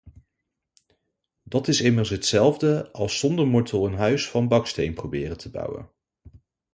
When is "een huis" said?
3.85-4.29